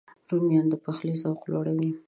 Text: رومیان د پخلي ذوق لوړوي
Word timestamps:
رومیان 0.29 0.65
د 0.69 0.73
پخلي 0.83 1.13
ذوق 1.21 1.39
لوړوي 1.51 1.89